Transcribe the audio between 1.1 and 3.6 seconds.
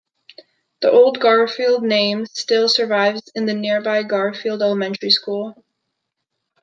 "Garfield" name still survives in the